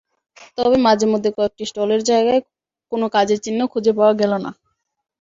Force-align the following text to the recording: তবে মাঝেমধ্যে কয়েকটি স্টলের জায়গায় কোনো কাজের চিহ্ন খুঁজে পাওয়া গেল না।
তবে 0.57 0.77
মাঝেমধ্যে 0.85 1.29
কয়েকটি 1.37 1.63
স্টলের 1.69 2.01
জায়গায় 2.09 2.41
কোনো 2.91 3.05
কাজের 3.15 3.39
চিহ্ন 3.45 3.61
খুঁজে 3.71 3.91
পাওয়া 3.97 4.13
গেল 4.21 4.31
না। 4.43 4.51